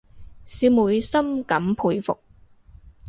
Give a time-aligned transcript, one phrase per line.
[0.45, 2.17] 小妹深感佩服